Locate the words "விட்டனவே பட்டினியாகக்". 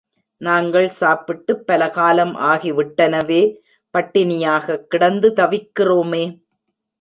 2.71-4.87